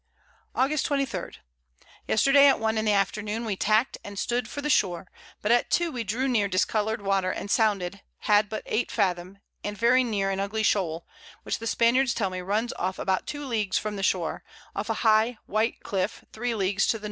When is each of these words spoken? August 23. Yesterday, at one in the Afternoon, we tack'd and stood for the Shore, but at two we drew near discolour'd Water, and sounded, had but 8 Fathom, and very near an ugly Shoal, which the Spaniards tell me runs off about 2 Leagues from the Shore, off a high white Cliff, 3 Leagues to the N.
August 0.55 0.87
23. 0.87 1.33
Yesterday, 2.07 2.47
at 2.47 2.59
one 2.59 2.75
in 2.75 2.85
the 2.85 2.91
Afternoon, 2.91 3.45
we 3.45 3.55
tack'd 3.55 3.99
and 4.03 4.17
stood 4.17 4.47
for 4.47 4.59
the 4.59 4.67
Shore, 4.71 5.05
but 5.43 5.51
at 5.51 5.69
two 5.69 5.91
we 5.91 6.03
drew 6.03 6.27
near 6.27 6.47
discolour'd 6.47 7.03
Water, 7.03 7.29
and 7.29 7.51
sounded, 7.51 8.01
had 8.21 8.49
but 8.49 8.63
8 8.65 8.89
Fathom, 8.89 9.37
and 9.63 9.77
very 9.77 10.03
near 10.03 10.31
an 10.31 10.39
ugly 10.39 10.63
Shoal, 10.63 11.05
which 11.43 11.59
the 11.59 11.67
Spaniards 11.67 12.15
tell 12.15 12.31
me 12.31 12.41
runs 12.41 12.73
off 12.79 12.97
about 12.97 13.27
2 13.27 13.45
Leagues 13.45 13.77
from 13.77 13.95
the 13.95 14.01
Shore, 14.01 14.43
off 14.75 14.89
a 14.89 14.95
high 15.05 15.37
white 15.45 15.83
Cliff, 15.83 16.25
3 16.33 16.55
Leagues 16.55 16.87
to 16.87 16.97
the 16.97 16.97
N. 16.97 16.99